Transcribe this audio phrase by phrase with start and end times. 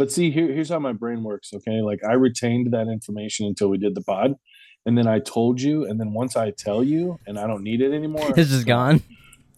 [0.00, 1.52] But see, here, here's how my brain works.
[1.52, 4.34] Okay, like I retained that information until we did the pod,
[4.86, 7.82] and then I told you, and then once I tell you, and I don't need
[7.82, 9.02] it anymore, It's just gone.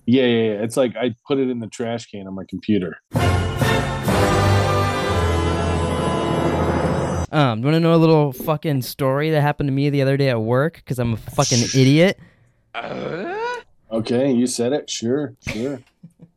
[0.05, 0.65] Yeah, yeah, yeah.
[0.65, 2.97] It's like I put it in the trash can on my computer.
[7.31, 10.17] Um, you want to know a little fucking story that happened to me the other
[10.17, 10.75] day at work?
[10.75, 12.19] Because I'm a fucking idiot.
[13.93, 14.91] Okay, you said it.
[14.91, 15.79] Sure, sure.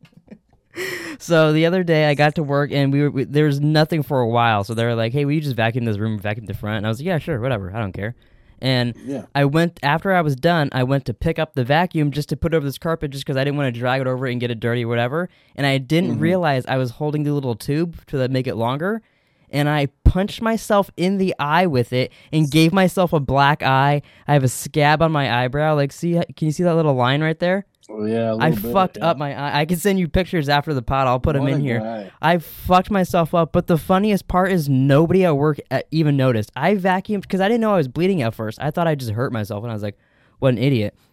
[1.18, 4.02] So the other day I got to work and we were we, there was nothing
[4.02, 4.64] for a while.
[4.64, 6.86] So they were like, "Hey, will you just vacuum this room, vacuum the front?" And
[6.86, 7.74] I was like, "Yeah, sure, whatever.
[7.74, 8.14] I don't care."
[8.60, 9.26] And Yeah.
[9.34, 10.68] I went after I was done.
[10.72, 13.36] I went to pick up the vacuum just to put over this carpet, just because
[13.36, 15.28] I didn't want to drag it over and get it dirty or whatever.
[15.54, 16.20] And I didn't mm-hmm.
[16.20, 19.02] realize I was holding the little tube to make it longer.
[19.50, 24.02] And I punched myself in the eye with it and gave myself a black eye.
[24.26, 25.74] I have a scab on my eyebrow.
[25.74, 27.64] Like, see, can you see that little line right there?
[27.88, 28.32] Oh, yeah.
[28.32, 29.06] a I bit, fucked yeah.
[29.06, 29.60] up my eye.
[29.60, 31.06] I can send you pictures after the pod.
[31.06, 31.80] I'll put them in here.
[31.80, 32.10] guy.
[32.20, 36.50] I fucked myself up, but the funniest part is nobody at work uh, even noticed.
[36.56, 38.58] I vacuumed because I didn't know I was bleeding at first.
[38.60, 39.96] I thought I just hurt myself, and I was like,
[40.40, 40.94] "What an idiot!"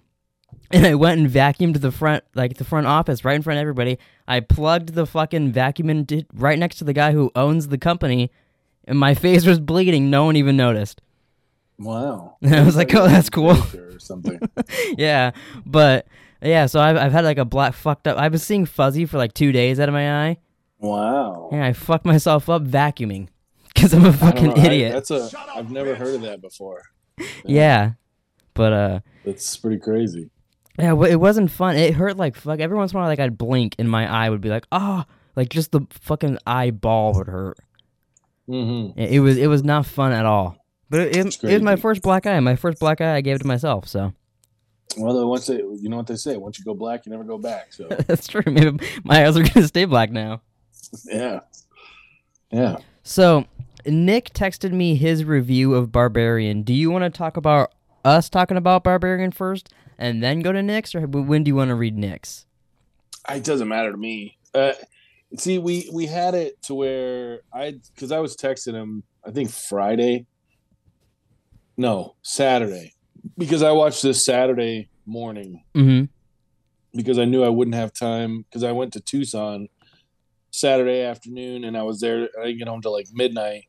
[0.72, 3.61] And I went and vacuumed the front, like the front office, right in front of
[3.61, 4.00] everybody.
[4.28, 8.31] I plugged the fucking vacuum in right next to the guy who owns the company,
[8.86, 10.09] and my face was bleeding.
[10.09, 11.02] No one even noticed.
[11.78, 12.38] Wow.
[12.42, 14.39] And I was like, "Oh, that's cool." Or something.
[14.98, 15.31] yeah,
[15.66, 16.08] but
[16.44, 18.17] yeah, so I've I've had like a black fucked up.
[18.17, 20.38] I was seeing fuzzy for like two days out of my eye.
[20.80, 21.49] Wow.
[21.52, 23.30] Yeah, I fucked myself up vacuuming
[23.73, 24.94] because I'm a fucking know, I- idiot.
[24.94, 25.30] that's a.
[25.55, 26.81] I've never heard of that before.
[27.45, 27.91] yeah,
[28.53, 30.30] but uh, That's pretty crazy.
[30.80, 31.75] yeah, it wasn't fun.
[31.75, 32.59] It hurt like fuck.
[32.59, 35.03] Every once in a while, like I'd blink and my eye would be like, oh,
[35.36, 37.58] like just the fucking eyeball would hurt.
[38.49, 38.99] Mm-hmm.
[38.99, 40.58] It, it was it was not fun at all.
[40.89, 42.39] But it, it, it was my first black eye.
[42.39, 43.88] My first black eye, I gave it to myself.
[43.88, 44.14] So
[44.98, 47.38] Well, once they, you know what they say, once you go black, you never go
[47.38, 47.73] back.
[47.73, 48.44] So that's true.
[48.45, 50.42] Maybe my eyes are gonna stay black now.
[51.06, 51.42] yeah,
[52.52, 52.78] yeah.
[53.04, 53.45] So
[53.86, 56.64] Nick texted me his review of Barbarian.
[56.64, 57.73] Do you want to talk about
[58.06, 61.70] us talking about Barbarian first, and then go to Nick's, or when do you want
[61.70, 62.45] to read Nick's?
[63.30, 64.38] It doesn't matter to me.
[64.54, 64.73] Uh,
[65.38, 69.04] see, we we had it to where I because I was texting him.
[69.26, 70.27] I think Friday.
[71.76, 72.94] No, Saturday,
[73.38, 76.06] because I watched this Saturday morning Mm-hmm.
[76.98, 79.67] because I knew I wouldn't have time because I went to Tucson
[80.52, 82.30] Saturday afternoon and I was there.
[82.39, 83.66] I didn't get home till like midnight,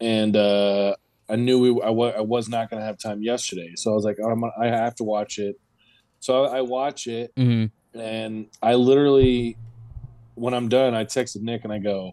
[0.00, 0.94] and uh,
[1.28, 3.72] I knew we, I, was not going to have time yesterday.
[3.76, 5.56] So I was like, oh, I'm, I have to watch it.
[6.20, 7.98] So I, I watch it, Mm-hmm.
[7.98, 9.56] and I literally,
[10.34, 12.12] when I'm done, I texted Nick and I go,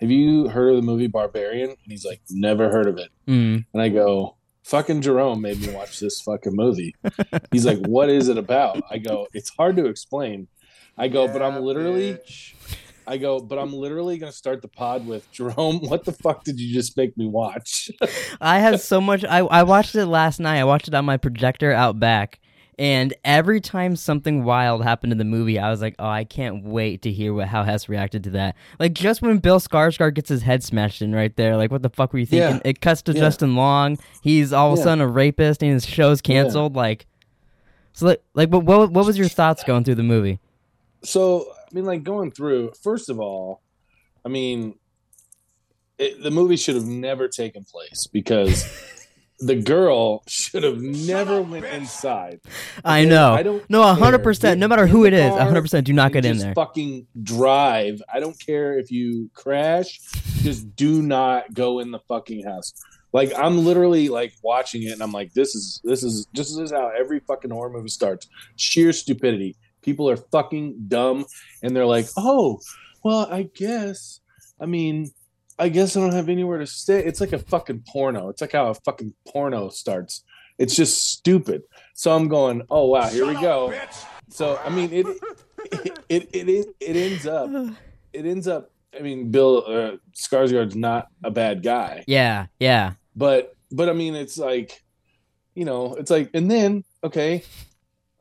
[0.00, 3.64] "Have you heard of the movie Barbarian?" And he's like, "Never heard of it." Mm.
[3.72, 6.94] And I go, fucking Jerome made me watch this fucking movie.
[7.50, 8.82] He's like, what is it about?
[8.90, 10.48] I go, it's hard to explain.
[10.96, 12.18] I go, but I'm literally,
[13.06, 15.80] I go, but I'm literally going to start the pod with Jerome.
[15.88, 17.90] What the fuck did you just make me watch?
[18.40, 19.24] I had so much.
[19.24, 20.60] I I watched it last night.
[20.60, 22.40] I watched it on my projector out back,
[22.82, 26.64] and every time something wild happened in the movie, I was like, "Oh, I can't
[26.64, 30.28] wait to hear what how Hess reacted to that." Like just when Bill Skarsgård gets
[30.28, 32.56] his head smashed in right there, like what the fuck were you thinking?
[32.56, 32.70] Yeah.
[32.70, 33.20] It cuts to Yeah.
[33.20, 33.98] Justin Long.
[34.20, 36.74] He's all of a sudden a rapist, and his show's canceled.
[36.74, 37.06] Like,
[37.92, 40.40] so like, like what, what what was your thoughts going through the movie?
[41.04, 43.60] so, I mean, like going through, first of all,
[44.24, 44.74] I mean,
[45.98, 48.64] it, the movie should have never taken place because
[49.42, 52.40] the girl should have never went inside.
[52.84, 53.34] I know.
[53.34, 54.60] I don't no, hundred percent.
[54.60, 55.86] No matter who it is, car hundred percent.
[55.86, 56.54] Do not and get in there.
[56.54, 58.00] Fucking drive.
[58.12, 59.98] I don't care if you crash.
[60.42, 62.72] Just do not go in the fucking house.
[63.12, 66.70] Like I'm literally like watching it, and I'm like, this is this is just this
[66.70, 68.28] is how every fucking horror movie starts.
[68.56, 69.56] Sheer stupidity.
[69.82, 71.26] People are fucking dumb,
[71.62, 72.60] and they're like, oh,
[73.02, 74.20] well, I guess.
[74.60, 75.10] I mean,
[75.62, 77.04] I guess I don't have anywhere to stay.
[77.04, 78.28] It's like a fucking porno.
[78.30, 80.24] It's like how a fucking porno starts.
[80.58, 81.62] It's just stupid.
[81.94, 83.72] So I'm going, oh wow, here we go.
[84.28, 85.06] So I mean, it
[86.08, 87.48] it it it, it ends up
[88.12, 88.72] it ends up.
[88.98, 92.94] I mean, Bill uh, Skarsgård's not a bad guy, Yeah, yeah.
[93.14, 94.82] but but I mean, it's like,
[95.54, 97.44] you know, it's like, and then okay,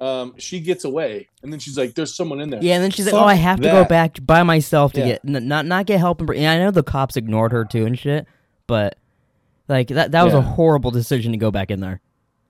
[0.02, 2.92] um, she gets away, and then she's like, "There's someone in there." Yeah, and then
[2.92, 5.06] she's like, Fuck "Oh, I have to go back by myself to Yeah.
[5.06, 7.64] get n- not not get help." And, br- and I know the cops ignored her
[7.64, 8.26] too and shit,
[8.68, 8.98] but
[9.70, 10.42] like that that was a Yeah.
[10.42, 12.02] horrible decision to go back in there.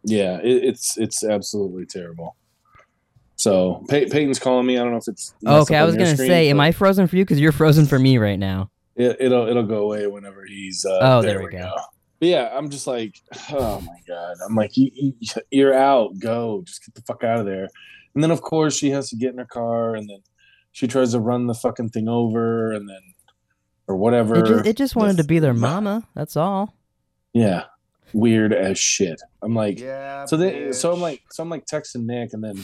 [0.04, 2.36] Yeah, it, it's it's absolutely terrible.
[3.36, 4.78] So Pey- Peyton's calling me.
[4.78, 6.64] I don't know if it's okay, I on was your gonna screen, say, am but
[6.64, 7.24] I frozen for you?
[7.26, 8.70] Because you're frozen for me right now.
[8.96, 10.86] It, it'll it'll go away whenever he's.
[10.86, 11.72] Uh, Oh, there we go.
[12.22, 13.20] But yeah, I'm just like,
[13.52, 14.38] oh my god.
[14.48, 15.14] I'm like, you, you,
[15.50, 16.18] you're out.
[16.20, 17.68] Go, just get the fuck out of there.
[18.14, 20.20] And then of course she has to get in her car, and then
[20.72, 23.02] she tries to run the fucking thing over, and then
[23.88, 24.36] or whatever.
[24.38, 26.08] It just, it just wanted the- to be their mama.
[26.16, 26.76] That's all.
[27.34, 27.64] Yeah,
[28.14, 29.20] weird as shit.
[29.42, 30.26] I'm like, Yeah.
[30.26, 32.64] so they, so I'm like, so I'm like texting Nick, and then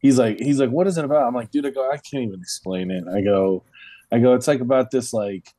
[0.00, 1.26] he's like, he's like, what is it about?
[1.28, 3.04] I'm like, dude, I go, I can't even explain it.
[3.06, 3.62] I go,
[4.10, 5.52] I go, it's like about this like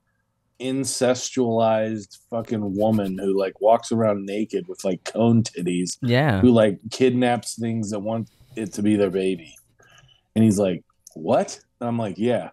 [0.60, 6.40] incestualized fucking woman who like walks around naked with like cone titties, Yeah.
[6.42, 9.56] who like kidnaps things that want it to be their baby.
[10.36, 10.84] And he's like,
[11.16, 11.60] what?
[11.80, 12.50] And I'm like, yeah.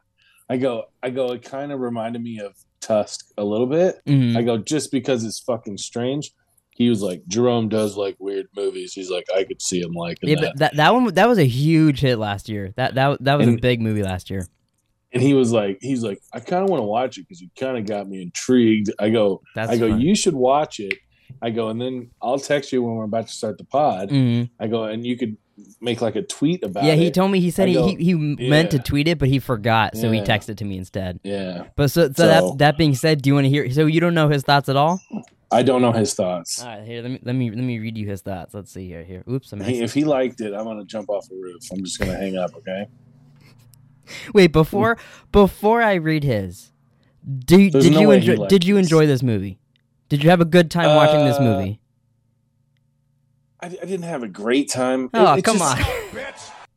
[0.49, 3.97] I go, I go, it kind of reminded me of Tusk a little bit.
[4.07, 4.37] Mhm.
[4.37, 6.33] I go, just because it's fucking strange.
[6.71, 8.93] He was like, Jerome does like weird movies.
[8.93, 10.59] He's like, I could see him like Yeah, that.
[10.59, 12.75] that that one that was a huge hit last year.
[12.77, 14.47] That that that was a big movie last year.
[15.15, 17.49] And he was like, he's like, I kind of want to watch it because you
[17.59, 18.93] kind of got me intrigued.
[18.99, 20.01] I go, That's I go, fun.
[20.01, 20.99] you should watch it.
[21.41, 24.11] I go, and then I'll text you when we're about to start the pod.
[24.11, 24.51] Mhm.
[24.61, 25.37] I go, and you could
[25.81, 26.99] make like a tweet about Yeah, it.
[26.99, 29.39] he told me he said he, go, he he meant to tweet it, but he
[29.39, 31.21] forgot, so he texted to me instead.
[31.23, 33.71] yeah, But so, so, So- that that being said, do you want to hear?
[33.71, 35.01] So you don't know his thoughts at all?
[35.53, 36.61] I don't know his thoughts.
[36.63, 38.53] All right, here let me let me let me read you his thoughts.
[38.55, 39.05] Let's see here.
[39.05, 41.63] Here, oops, I'm He, if he liked it, I'm gonna jump off the roof.
[41.73, 42.55] I'm just gonna hang up.
[42.57, 42.87] Okay.
[44.35, 44.99] wait before
[45.33, 46.73] before I read his.
[47.47, 48.47] Do There's did no you enjoy?
[48.49, 48.87] Did you this.
[48.87, 49.59] enjoy this movie?
[50.09, 51.81] Did you have a good time watching this Uh, movie?
[53.61, 55.09] I, I didn't have a great time.
[55.15, 55.85] Oh, it come just- on.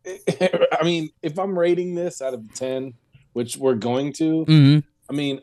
[0.80, 2.94] I mean, if I'm rating this out of ten,
[3.34, 4.80] which we're going to, hmm
[5.10, 5.42] I mean,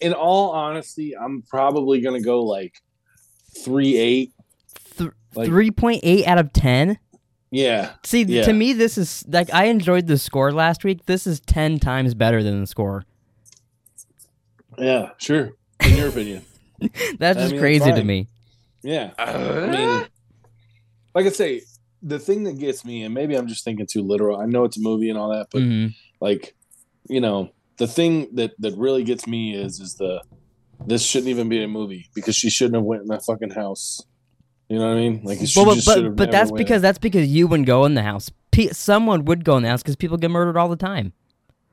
[0.00, 2.74] in all honesty, I'm probably gonna go like
[3.58, 4.32] three eight.
[4.96, 6.98] Th- Like- Three point eight out of ten.
[7.50, 8.42] Yeah, See, Yeah.
[8.42, 11.06] to me, this is like I enjoyed the score last week.
[11.06, 13.04] This is ten times better than the score.
[14.78, 15.52] yeah, sure.
[15.84, 16.42] In your opinion,
[17.18, 18.28] That's I just mean, crazy to me.
[18.82, 19.12] yeah.
[19.18, 20.04] I mean,
[21.14, 21.62] like I say,
[22.02, 24.38] the thing that gets me, and maybe I'm just thinking too literal.
[24.40, 25.94] I know it's a movie and all that, but Mhm.
[26.20, 26.54] like,
[27.08, 30.20] you know, the thing that that really gets me is is the
[30.86, 34.02] this shouldn't even be a movie because she shouldn't have went in that fucking house.
[34.68, 35.20] You know what I mean?
[35.22, 36.58] Like, Well, but but, but that's went.
[36.58, 38.30] because that's because you wouldn't go in the house.
[38.50, 41.12] Pe- someone would go in the house because people get murdered all the time.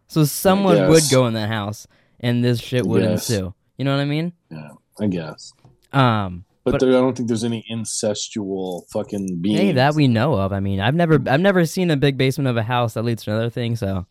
[0.08, 1.88] So someone would go in that house,
[2.20, 3.54] and this shit would ensue.
[3.78, 4.34] You know what I mean?
[4.52, 4.70] yeah,
[5.00, 5.54] I guess.
[5.92, 9.60] Um, But, But- there, I don't think there's any incestual fucking beings.
[9.60, 10.54] hey, that we know of.
[10.54, 13.24] I mean, I've never I've never seen a big basement of a house that leads
[13.24, 14.06] to another thing, so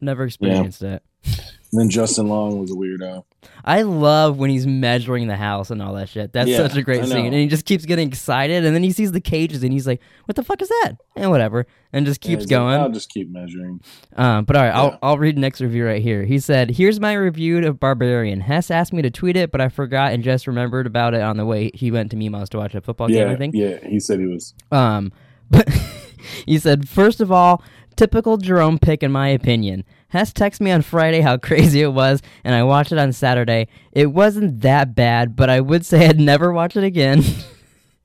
[0.00, 1.02] never experienced it.
[1.76, 3.24] And then Justin Long was a weirdo.
[3.62, 6.32] I love when he's measuring the house and all that shit.
[6.32, 7.26] That's Yeah, such a great scene.
[7.26, 10.00] And he just keeps getting excited and then he sees the cages and he's like,
[10.24, 10.92] What the fuck is that?
[11.16, 11.66] And whatever.
[11.92, 12.80] And just Yeah, keeps like, going.
[12.80, 13.80] I'll just keep measuring.
[14.16, 14.80] Um, but all right, Yeah.
[14.80, 16.24] I'll I'll read next review right here.
[16.24, 18.40] He said, "Here's my review of Barbarian.
[18.40, 21.36] Hess asked me to tweet it, but I forgot and just remembered about it on
[21.36, 23.28] the way he went to Mima's to watch a football game.
[23.28, 23.54] yeah, I think.
[23.54, 23.76] yeah.
[23.86, 24.54] He said he was.
[24.72, 25.12] Um,
[25.50, 25.68] but
[26.46, 27.62] he said, first of all,
[27.96, 29.84] typical Jerome pick in my opinion.
[30.08, 33.68] Hess texted me on Friday how crazy it was, and I watched it on Saturday.
[33.92, 37.22] It wasn't that bad, but I would say I'd never watch it again.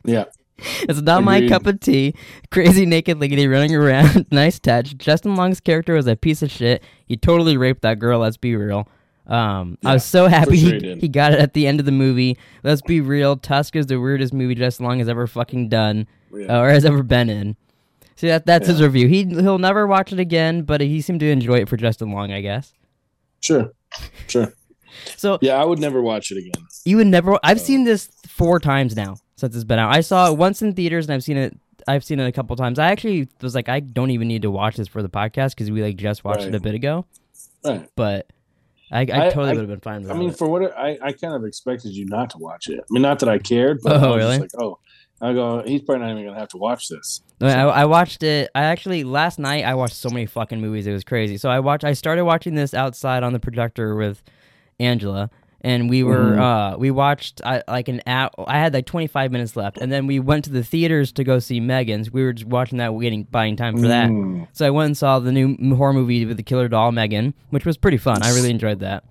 [0.04, 0.26] Yeah,
[0.58, 2.16] It's not my cup of tea.
[2.50, 4.26] Crazy naked lady running around.
[4.32, 4.98] nice touch.
[4.98, 6.84] Justin Long's character was a piece of shit.
[7.06, 8.22] He totally raped that girl.
[8.22, 8.88] Let's be real.
[9.28, 11.92] Um, I was so happy sure he, he got it at the end of the
[11.92, 12.38] movie.
[12.64, 13.38] Let's be real.
[13.38, 16.60] Tusk is the weirdest movie Justin Long has ever fucking done yeah.
[16.60, 17.56] or has ever been in.
[18.22, 19.08] See that that's his review.
[19.08, 22.32] He he'll never watch it again, but he seemed to enjoy it for Justin Long,
[22.32, 22.72] I guess.
[23.40, 23.74] sure,
[24.28, 24.54] sure.
[25.18, 26.52] So Yeah, I would never watch it again.
[26.86, 27.40] you would never.
[27.44, 29.92] I've So- seen this four times now since it's been out.
[29.92, 31.58] I saw it once in theaters, and I've seen it.
[31.88, 32.78] I've seen it a couple times.
[32.78, 35.72] I actually was like, I don't even need to watch this for the podcast because
[35.72, 37.08] we like just watched it a bit ago.
[37.66, 37.90] Right.
[37.96, 38.28] But
[38.92, 40.14] I, I, totally I- would have been fine with it.
[40.14, 40.38] I mean, it.
[40.38, 42.82] for what I, I kind of expected you not to watch it.
[42.82, 44.40] I mean, not that I cared, but Oh, I was really?
[44.40, 44.78] like, oh,
[45.22, 47.22] I go, he's probably not even gonna have to watch this.
[47.40, 48.50] I, mean, I, I watched it.
[48.56, 50.88] I actually last night I watched so many fucking movies.
[50.88, 51.38] It was crazy.
[51.38, 51.84] So I watched.
[51.84, 54.24] I started watching this outside on the projector with
[54.80, 55.30] Angela,
[55.62, 56.74] and we were Mhm.
[56.74, 58.30] uh we watched I, like an hour.
[58.48, 61.24] I had like twenty five minutes left, and then we went to the theaters to
[61.24, 62.12] go see Megan's.
[62.12, 64.10] We were just watching that, waiting buying time for that.
[64.10, 67.34] Mm, So I went and saw the new horror movie with the killer doll Megan,
[67.52, 68.24] which was pretty fun.
[68.24, 69.04] I really enjoyed that.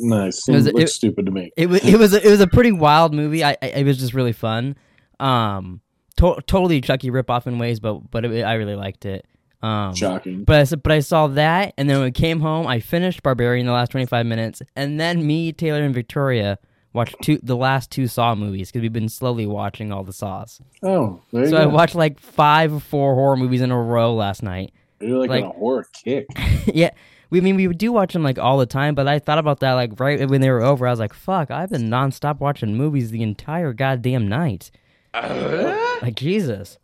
[0.00, 0.48] nice.
[0.48, 1.52] It was- It it- stupid to me.
[1.56, 3.44] It was it was a, it was a pretty wild movie.
[3.44, 4.74] I, I it was just really fun.
[5.22, 5.80] Um,
[6.16, 9.26] to- totally Chucky ripoff in ways, but but it, I really liked it.
[9.62, 10.42] Um, Shocking.
[10.44, 13.66] But I, but I saw that, and then when we came home, I finished Barbarian
[13.66, 16.58] the last twenty five minutes, and then me, Taylor, and Victoria
[16.92, 20.60] watched two the last two Saw movies because we've been slowly watching all the Saws.
[20.82, 21.62] Oh, there you So go.
[21.62, 24.72] I watched like five or four horror movies in a row last night.
[25.00, 26.26] You're like, like- a horror kick.
[26.66, 26.90] yeah.
[27.30, 29.60] We I mean we do watch them like all the time, but I thought about
[29.60, 30.86] that like right when they were over.
[30.86, 31.50] I was like, "Fuck!
[31.50, 34.70] I've been nonstop watching movies the entire goddamn night."
[35.14, 36.78] Like Jesus,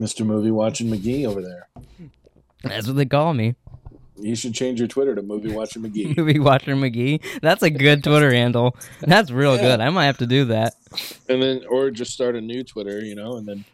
[0.00, 0.26] Mr.
[0.26, 1.68] Movie watching McGee over there.
[2.62, 3.54] that's what they call me.
[4.20, 6.16] You should change your Twitter to movie watching McGee.
[6.16, 7.22] Movie Watcher McGee.
[7.40, 8.76] That's a good Twitter handle.
[9.00, 9.62] That's real Yeah.
[9.62, 9.80] good.
[9.80, 10.74] I might have to do that.
[11.28, 13.64] and then or just start a new Twitter, you know, and then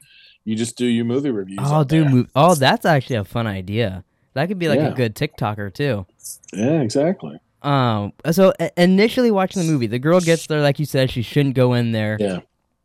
[0.45, 1.59] you just do your movie reviews.
[1.63, 2.29] Oh, dude.
[2.35, 4.05] Oh, that's actually a fun idea.
[4.35, 4.89] That could be like Yeah.
[4.89, 6.05] a good TikToker too.
[6.53, 7.39] Yeah, exactly.
[7.63, 8.13] Um.
[8.31, 11.73] So initially watching the movie, the girl gets there, like you said, she shouldn't go
[11.73, 12.41] in there, Yeah.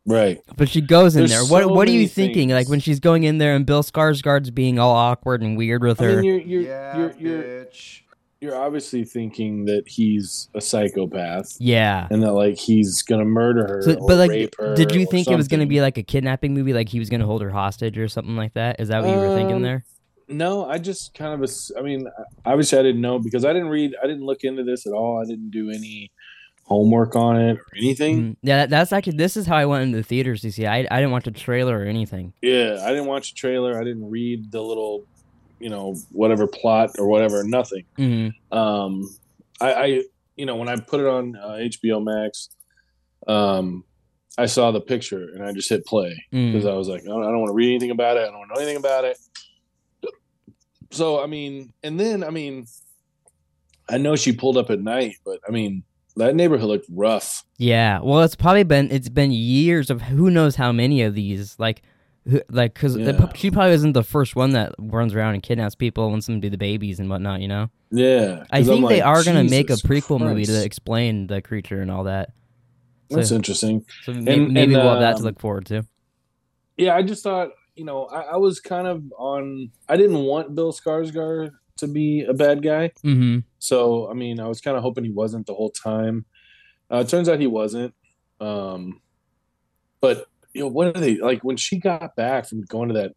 [0.06, 0.40] Right.
[0.56, 1.44] but she goes in There's there.
[1.44, 2.48] What so What are you many thinking?
[2.48, 2.52] things.
[2.52, 6.00] Like when she's going in there and Bill Skarsgård's being all awkward and weird with
[6.00, 6.16] I her.
[6.16, 8.00] mean, you're you're yeah, you're you're bitch.
[8.40, 12.08] you're obviously thinking that he's a psychopath yeah.
[12.10, 14.74] and that like he's gonna murder her So, or but like, rape her.
[14.74, 15.68] did you or think it was going to something.
[15.68, 16.72] be like a kidnapping movie?
[16.72, 18.80] Like he was going to hold her hostage or something like that?
[18.80, 19.84] Is that what you were thinking Um, there?
[20.28, 21.42] No, I just kind of.
[21.42, 22.06] ass- I mean,
[22.46, 23.96] obviously, I didn't know because I didn't read.
[24.00, 25.20] I didn't look into this at all.
[25.20, 26.12] I didn't do any
[26.70, 28.20] homework on it or anything.
[28.22, 30.66] Mm, Yeah, that, that's actually this is how I went into the theaters You see.
[30.66, 32.32] I I didn't watch a trailer or anything.
[32.40, 33.78] Yeah, I didn't watch a trailer.
[33.78, 35.04] I didn't read the little,
[35.58, 37.42] you know, whatever plot or whatever.
[37.44, 37.84] Nothing.
[37.96, 39.08] hmm Um,
[39.60, 39.86] I, I
[40.36, 42.48] you know, when I put it on uh, HBO Max,
[43.26, 43.84] um,
[44.38, 47.06] I saw the picture and I just hit play because mm I was like, I
[47.06, 48.20] don't, I don't want to read anything about it.
[48.20, 49.18] I don't want to know anything about it.
[50.92, 52.66] So I mean, and then I mean,
[53.88, 55.82] I know she pulled up at night, but I mean,
[56.16, 57.44] that neighborhood looked rough.
[57.58, 61.56] Yeah, well, it's probably been it's been years of who knows how many of these
[61.58, 61.82] like.
[62.28, 63.32] who- Like, because Yeah.
[63.34, 66.36] she probably isn't the first one that runs around and kidnaps people and wants them
[66.36, 67.70] to be the babies and whatnot, you know?
[67.90, 71.40] Yeah, I'm think they are going to make a Jesus prequel movie to explain the
[71.40, 72.30] creature and all that.
[73.08, 73.84] That's interesting.
[74.04, 75.86] so may- And- maybe we'll have that to um, look forward to.
[76.76, 79.70] Yeah, I just thought, you know, I, I was kind of on.
[79.88, 84.46] I didn't want Bill Skarsgård to be a bad guy, hmm so I mean, I
[84.48, 86.24] was kind of hoping he wasn't the whole time.
[86.90, 87.94] Uh, it turns out he wasn't.
[88.40, 89.00] Um,
[90.00, 93.12] but you know, what are they like when she got back from going to that,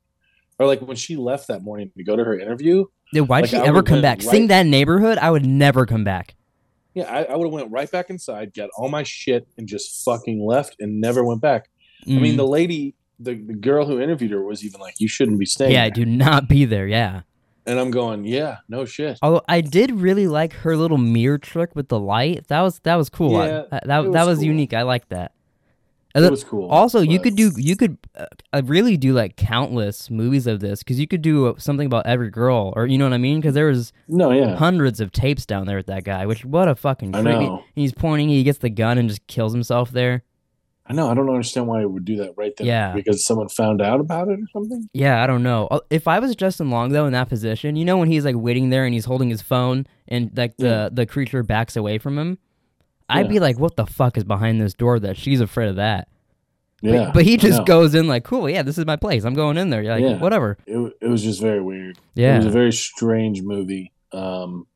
[0.59, 2.85] or like when she left that morning to go to her interview?
[3.13, 4.17] Dude, why'd Like, she I ever come back?
[4.19, 6.35] right- Seeing that neighborhood, I would never come back.
[6.93, 10.03] Yeah, I, I would have went right back inside, got all my shit, and just
[10.03, 11.69] fucking left and never went back.
[12.05, 12.37] I mean, Mhm.
[12.37, 15.71] the lady, the, the girl who interviewed her was even like, "You shouldn't be staying."
[15.71, 16.85] yeah, there." do not be there.
[16.87, 17.21] Yeah.
[17.65, 21.75] And I'm going, "Yeah, no shit." Although I did really like her little mirror trick
[21.75, 22.47] with the light.
[22.47, 23.37] That was that was cool.
[23.37, 24.45] I- Yeah, that that, it that was was cool.
[24.47, 24.73] unique.
[24.73, 25.31] I like that.
[26.15, 26.69] It was cool.
[26.69, 30.99] also, you could do you could uh, really do like countless movies of this because
[30.99, 33.39] you could do uh, something about every girl, or you know what I mean?
[33.41, 36.27] Because there was No, yeah, hundreds of tapes down there with that guy.
[36.27, 37.39] Which what a fucking I creepy.
[37.45, 37.63] know.
[37.73, 38.29] He's pointing.
[38.29, 40.23] He gets the gun and just kills himself there.
[40.85, 41.09] I know.
[41.09, 42.67] I don't understand why it would do that right there.
[42.67, 42.93] Yeah.
[42.93, 44.89] because someone found out about it or something.
[44.93, 45.67] Yeah, I don't know.
[45.71, 48.35] Uh, If I was Justin Long though in that position, you know when he's like
[48.37, 50.89] waiting there and he's holding his phone and like the Yeah.
[50.91, 52.37] the creature backs away from him,
[53.07, 53.31] I'd Yeah.
[53.31, 56.09] be like, "What the fuck is behind this door that she's afraid of that?"
[56.81, 59.23] But- Yeah, But, he just goes in like, "Cool, yeah, this is my place.
[59.23, 60.17] I'm going in there." You're like, Yeah.
[60.19, 60.57] whatever.
[60.67, 61.97] It, it was just very weird.
[62.13, 62.33] Yeah.
[62.35, 63.93] It was a very strange movie.
[64.11, 64.67] Um,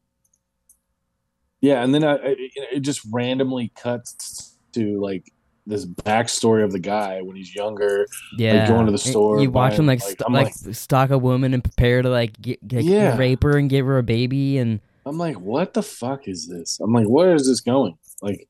[1.59, 2.35] yeah, and then I, I,
[2.75, 5.25] it just randomly cuts to like
[5.67, 8.07] this backstory of the guy when he's younger.
[8.37, 8.67] Yeah.
[8.67, 11.53] going to the store, You watch him like like, st- I'm like, stalk a woman
[11.53, 13.17] and prepare to like, get, like Yeah.
[13.17, 16.79] rape her and give her a baby and I'm like, what the fuck is this?
[16.81, 17.97] I'm like, where is this going?
[18.21, 18.47] Like,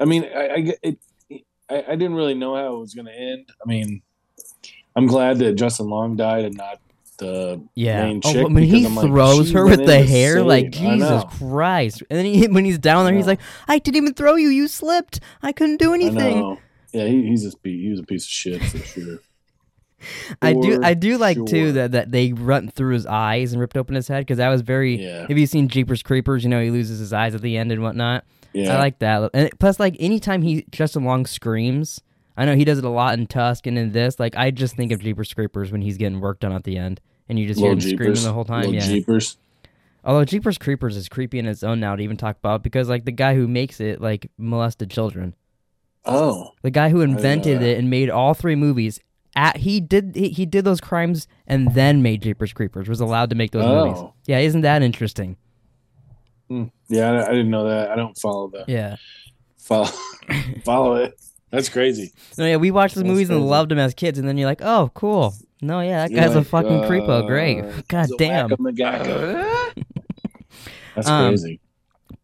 [0.00, 0.98] I mean, I, I it,
[1.70, 3.46] I, I didn't really know how it was going to end.
[3.64, 4.02] I mean,
[4.96, 6.78] I'm glad that Justin Long died and not
[7.14, 8.04] the yeah.
[8.04, 8.42] main Oh, chick.
[8.42, 11.24] but when he like, throws she her with the hair, save- like Jesus.
[11.38, 12.02] Christ!
[12.10, 14.48] And then he, when he's down there, he's like, "I didn't even throw you.
[14.48, 15.20] You slipped.
[15.42, 16.58] I couldn't do anything."
[16.92, 19.18] Yeah, he, he's piece, he was a piece of shit for sure.
[20.42, 23.76] I do I do like too that, that they run through his eyes and ripped
[23.76, 25.02] open his head because that was very.
[25.02, 26.44] Yeah, Have you seen Jeepers Creepers?
[26.44, 28.24] You know he loses his eyes at the end and whatnot.
[28.52, 28.74] yeah.
[28.76, 29.30] I like that.
[29.32, 32.00] And plus, like anytime he Justin Long screams,
[32.36, 34.18] I know he does it a lot in Tusk and in this.
[34.18, 37.00] Like I just think of Jeepers Creepers when he's getting worked on at the end,
[37.28, 38.60] and you just hear Little him screaming the whole time.
[38.60, 38.86] Little Yeah.
[38.86, 39.38] Jeepers.
[40.04, 43.04] Although Jeepers Creepers is creepy in its own now to even talk about because like
[43.06, 45.34] the guy who makes it like molested children.
[46.04, 49.00] Oh, The guy who invented it and made all three movies.
[49.36, 52.88] At, he did he, he did those crimes and then made Jeepers Creepers.
[52.88, 53.98] Was allowed to make those movies.
[53.98, 54.12] Oh.
[54.26, 55.36] Yeah, isn't that interesting?
[56.48, 56.64] Hmm.
[56.88, 57.10] yeah.
[57.10, 57.90] I, I didn't know that.
[57.90, 58.68] I don't follow that.
[58.68, 58.96] Yeah.
[59.56, 59.88] follow
[60.64, 61.18] follow it.
[61.54, 62.12] That's crazy.
[62.36, 64.48] No, yeah, we watched the That's movies and loved them as kids, and then you're
[64.48, 65.34] like, oh, cool.
[65.62, 67.22] No, yeah, that You're guy's a like, fucking creepo.
[67.22, 67.62] uh, Great.
[67.88, 68.48] God damn.
[70.94, 71.60] That's Um, crazy.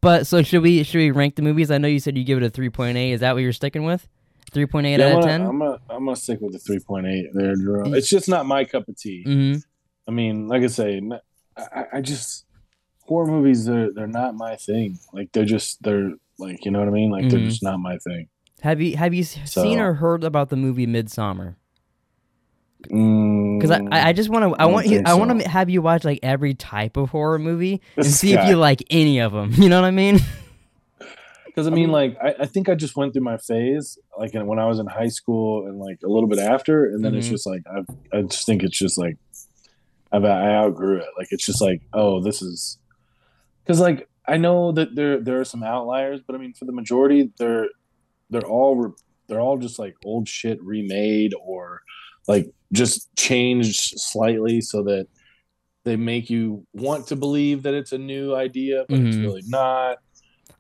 [0.01, 1.71] But so should we should we rank the movies?
[1.71, 3.13] I know you said you give it a three point eight.
[3.13, 4.09] Is that what you're sticking with?
[4.53, 6.53] Three point eight Yeah, out I'm of gonna, 10 I'm gonna I'm gonna stick with
[6.53, 7.85] the 3.8 there, Drew.
[7.85, 7.97] Mm.
[7.97, 9.25] It's just not my cup of tea.
[9.27, 9.59] Mm-hmm.
[10.09, 11.01] I mean, like I say,
[11.93, 12.47] I just
[13.03, 14.99] horror movies they're they're not my thing.
[15.13, 17.11] Like they're just they're like you know what I mean.
[17.11, 17.49] Like they're Mhm.
[17.51, 18.29] just not my thing.
[18.62, 21.55] Have you have you So- seen or heard about the movie Midsommar?
[22.83, 24.61] Because I, I just want to.
[24.61, 25.02] I want you.
[25.05, 25.38] I want so.
[25.40, 28.57] to have you watch like every type of horror movie and This see if you
[28.57, 29.52] like any of them.
[29.59, 30.19] You know what I mean?
[31.47, 34.61] Because I mean, like, I, I think I just went through my phase, like, when
[34.61, 37.31] I was in high school and like a little bit after, and then it's Mhm.
[37.31, 39.17] just like I, I just think it's just like
[40.12, 41.07] I've I outgrew it.
[41.19, 42.79] Like, it's just like, oh, this is
[43.64, 46.73] because like I know that there there are some outliers, but I mean, for the
[46.73, 47.67] majority, they're
[48.31, 48.93] they're all re-
[49.29, 51.83] they're all just like old shit remade or
[52.29, 55.07] like just changed slightly so that
[55.85, 59.23] they make you want to believe that it's a new idea, but it's Mhm.
[59.23, 59.99] really not.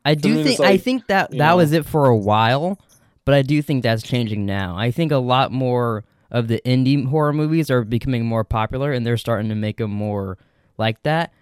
[0.04, 0.60] I do it's think.
[0.60, 1.56] I think that that know.
[1.56, 2.78] was it for a while,
[3.24, 4.76] but I do think that's changing now.
[4.78, 9.04] I think a lot more of the indie horror movies are becoming more popular, and
[9.04, 10.38] they're starting to make them more
[10.78, 11.32] like that.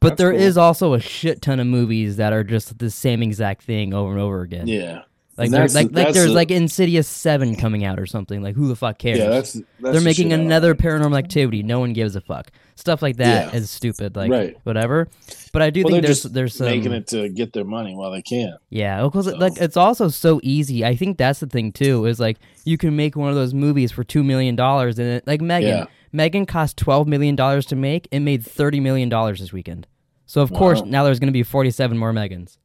[0.00, 0.62] But That's there is cool.
[0.64, 4.20] also a shit ton of movies that are just the same exact thing over and
[4.20, 4.68] over again.
[4.68, 5.02] Yeah.
[5.36, 8.40] Like And there's like like there's the- like Insidious Seven coming out or something.
[8.42, 9.18] Like who the fuck cares?
[9.18, 10.78] Yeah, that's, that's They're making another like.
[10.78, 11.62] paranormal activity.
[11.64, 12.52] No one gives a fuck.
[12.76, 13.66] Stuff like that is Yeah.
[13.66, 14.14] stupid.
[14.14, 14.56] Like Right.
[14.62, 15.08] whatever.
[15.52, 18.12] But I do Well, think there's there's some making it to get their money while
[18.12, 18.56] they can.
[18.70, 20.84] yeah, because So- like it's also so easy.
[20.84, 22.06] I think that's the thing too.
[22.06, 25.26] Is like you can make one of those movies for two million dollars, and it,
[25.26, 25.84] like Megan, Yeah.
[26.12, 28.06] Megan cost twelve million dollars to make.
[28.12, 29.88] It made thirty million dollars this weekend.
[30.26, 32.56] So of course now there's going to be forty-seven more Megans.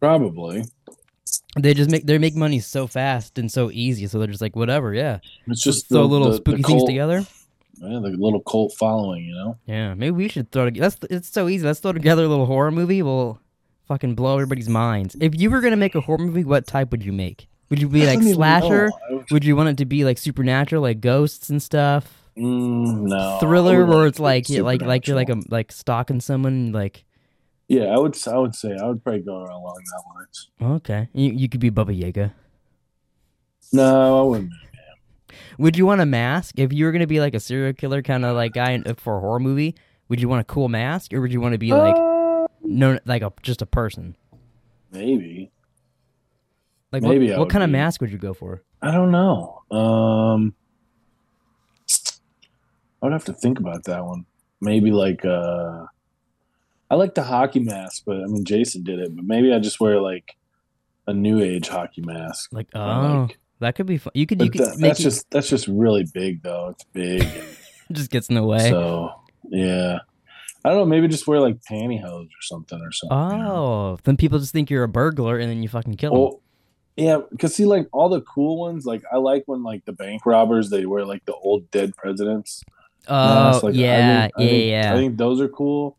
[0.00, 0.64] Probably.
[1.56, 4.06] They just make they make money so fast and so easy.
[4.06, 5.18] So they're just like whatever, yeah.
[5.46, 7.26] It's just throw the, little the- spooky the things cult, together.
[7.80, 9.56] Yeah, the little cult following, you know.
[9.66, 10.68] Yeah, maybe we should throw.
[10.70, 11.64] That's it's so easy.
[11.66, 13.02] Let's throw together a little horror movie.
[13.02, 13.40] We'll
[13.86, 15.16] fucking blow everybody's minds.
[15.20, 17.48] If you were gonna make a horror movie, what type would you make?
[17.70, 18.90] Would you be like slasher?
[19.10, 22.14] would- Would you want it to be like supernatural, like ghosts and stuff?
[22.36, 23.38] Mm, no.
[23.40, 26.72] Thriller, where it's like like like you're like a like stalking someone.
[26.72, 27.04] Like
[27.68, 28.16] Yeah, I would.
[28.26, 30.76] I would say I would probably go along that lines.
[30.76, 32.34] okay, you you could be Baba Yaga.
[33.72, 34.52] No, I wouldn't.
[35.58, 38.24] Would you want a mask if you were gonna be like a serial killer kind
[38.24, 39.74] of like guy in, for a horror movie?
[40.08, 42.98] Would you want a cool mask, or would you want to be like Uh, no,
[43.04, 44.16] like a just a person?
[44.90, 45.50] maybe.
[46.90, 48.62] Like Maybe what, what kind of mask would you go for?
[48.80, 49.60] I don't know.
[49.70, 50.54] Um,
[53.02, 54.24] I would have to think about that one.
[54.62, 55.84] Maybe like uh,
[56.90, 59.14] I like the hockey mask, but I mean Jason did it.
[59.14, 60.36] But maybe I just wear like
[61.06, 62.50] a new age hockey mask.
[62.52, 64.12] Like oh, like- that could be fun.
[64.14, 66.68] You could you could that, make that's it just that's just really big though.
[66.68, 67.22] It's big.
[67.22, 67.46] And
[67.96, 68.70] just gets in the way.
[68.70, 69.10] So
[69.50, 69.98] yeah,
[70.64, 70.84] I don't know.
[70.86, 73.38] Maybe just wear like pantyhose or something or something.
[73.38, 73.52] you know?
[73.54, 76.40] Oh, then people just think you're a burglar and then you fucking kill them.
[76.96, 80.26] Yeah, because see, like all the cool ones, like I like when like the bank
[80.26, 82.64] robbers they wear like the old dead presidents.
[83.06, 83.62] Oh, masks.
[83.62, 84.92] Like, I yeah, think- I yeah, think- yeah.
[84.92, 85.96] I think those are cool.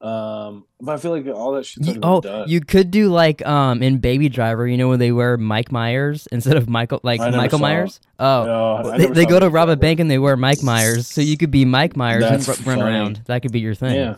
[0.00, 2.48] Um, but I feel like all that shit's You- oh, done.
[2.48, 6.26] you could do like um in Baby Driver, you know, when they wear Mike Myers
[6.32, 7.68] instead of Michael, like Michael saw it.
[7.68, 8.00] Myers.
[8.18, 11.20] Oh, No, they, they go to rob a bank and they wear Mike Myers, so
[11.20, 13.20] you could be Mike Myers and r- run around.
[13.26, 13.94] That could be your thing.
[13.94, 14.16] Yeah,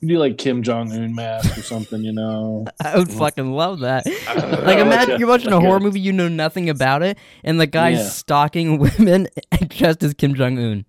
[0.00, 2.66] you do like Kim Jong Un mask or something, you know.
[2.84, 4.06] I would fucking love that.
[4.60, 7.98] Like, imagine you're watching a horror movie, you know nothing about it, and the guy's
[7.98, 8.04] Yeah.
[8.10, 9.26] stalking women
[9.68, 10.84] dressed as Kim Jong Un.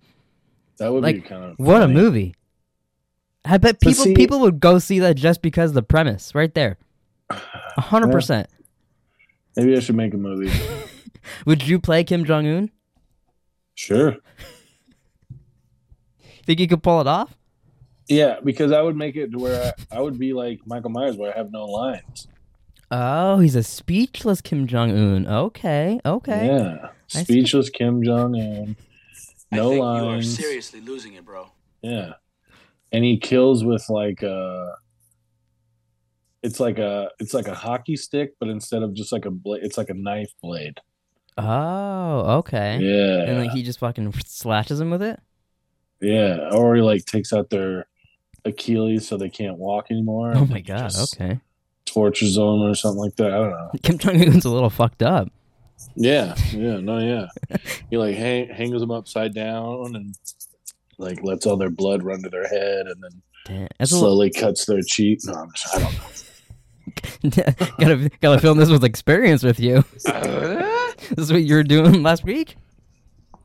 [0.78, 2.36] That would Like, be kind of What a movie!
[3.44, 6.52] I bet people see- people would go see that just because of the premise, right
[6.54, 6.78] there.
[7.30, 8.12] A hundred Yeah.
[8.12, 8.46] percent.
[9.56, 10.50] Maybe I should make a movie.
[11.46, 12.70] Would you play Kim Jong Un?
[13.74, 14.16] Sure.
[16.46, 17.36] Think you could pull it off?
[18.08, 21.16] Yeah, because I would make it to where I, I would be like Michael Myers,
[21.16, 22.26] where I have no lines.
[22.90, 25.26] Oh, he's a speechless Kim Jong Un.
[25.26, 26.46] Okay, okay.
[26.46, 28.76] Yeah, speechless Kim Jong Un,
[29.52, 30.36] No I no think you are lines.
[30.36, 31.48] seriously losing it, bro.
[31.80, 32.14] Yeah,
[32.92, 34.74] and he kills with like a.
[36.42, 39.62] It's like a it's like a hockey stick, but instead of just like a blade,
[39.62, 40.80] it's like a knife blade.
[41.38, 42.78] Oh, okay.
[42.80, 45.20] Yeah, And like he just fucking slashes him with it.
[46.00, 47.86] yeah, or he like takes out their
[48.44, 50.32] Achilles so they can't walk anymore.
[50.34, 50.92] Oh my god.
[51.14, 51.38] Okay.
[51.86, 53.32] Tortures them or something like that.
[53.32, 53.70] I don't know.
[53.82, 55.28] Kim Jong Un's a little fucked up.
[55.94, 57.56] Yeah, yeah, no, yeah.
[57.90, 60.14] he like hang, hangs them upside down and
[60.98, 63.68] like lets all their blood run to their head and then Damn.
[63.78, 65.20] That's a little, slowly cuts their cheek.
[65.24, 66.08] No, I'm just, I don't know.
[67.78, 69.84] gotta gotta film this with experience with you.
[70.04, 72.56] this is what you were doing last week.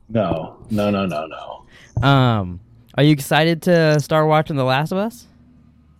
[0.08, 2.06] No, no, no, no, no.
[2.06, 2.60] Um,
[2.94, 5.26] are you excited to start watching The Last of Us?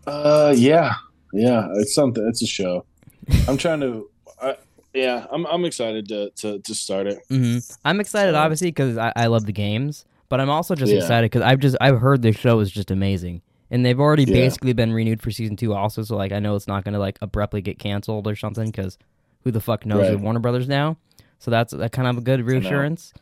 [0.06, 0.94] Uh, yeah,
[1.32, 1.68] yeah.
[1.74, 2.26] It's something.
[2.28, 2.84] It's a show.
[3.48, 4.08] I'm trying to.
[4.40, 4.56] I,
[4.94, 5.46] yeah, I'm.
[5.46, 7.18] I'm excited to to, to start it.
[7.28, 10.04] hmm I'm excited, obviously, because I, I love the games.
[10.28, 10.98] But I'm also just Yeah.
[10.98, 14.34] excited because I've just I've heard the show is just amazing, and they've already Yeah.
[14.34, 15.72] basically been renewed for season two.
[15.74, 18.98] Also, so like I know it's not gonna like abruptly get canceled or something because
[19.44, 20.12] who the fuck knows Right.
[20.12, 20.96] with Warner Brothers now.
[21.38, 23.14] So that's that kind of a good reassurance.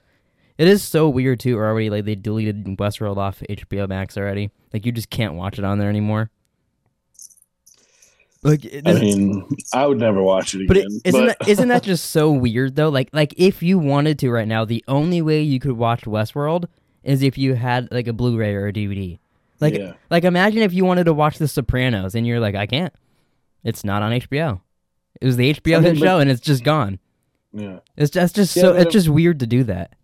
[0.58, 1.56] It is so weird too.
[1.58, 4.50] Already, like they deleted Westworld off HBO Max already.
[4.72, 6.30] Like you just can't watch it on there anymore.
[8.42, 10.66] Like, I mean, I would never watch it again.
[10.68, 12.88] but it, isn't but- that isn't that just so weird though?
[12.88, 16.66] Like like if you wanted to right now, the only way you could watch Westworld
[17.06, 19.18] is if you had like a Blu-ray or a DVD.
[19.60, 19.94] Like Yeah.
[20.10, 22.92] like imagine if you wanted to watch The Sopranos and you're like, I can't.
[23.64, 24.60] It's not on HBO.
[25.20, 26.98] It was the HBO I mean, but- show and it's just gone.
[27.52, 29.94] yeah, It's just, it's just Yeah, so it's just weird to do that.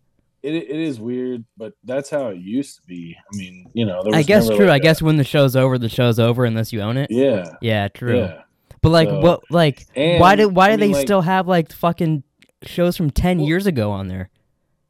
[0.42, 3.14] it it is weird, but that's how it used to be.
[3.32, 4.56] I mean, you know, there I guess true.
[4.66, 7.10] like I guess when the show's over, the show's over unless you own it.
[7.10, 8.18] Yeah, Yeah, true.
[8.20, 8.42] yeah.
[8.80, 9.40] But like, So- what?
[9.50, 12.22] Like, why do why I do they like- still have like fucking
[12.62, 14.30] shows from ten Well- years ago on there?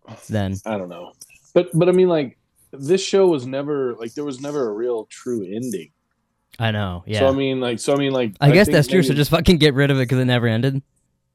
[0.31, 1.13] Then I don't know,
[1.55, 2.39] but but I mean, like
[2.73, 5.91] this show was never like there was never a real true ending.
[6.59, 7.03] I know.
[7.07, 7.21] Yeah.
[7.21, 9.03] So I mean, like, so I mean, like, I guess think that's true.
[9.03, 10.83] So just fucking get rid of it because it never ended.